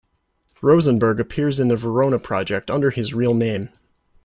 Rosenberg 0.63 1.19
appears 1.19 1.59
in 1.59 1.67
the 1.67 1.75
Venona 1.75 2.17
project 2.17 2.71
under 2.71 2.89
his 2.89 3.13
real 3.13 3.35
name. 3.35 3.69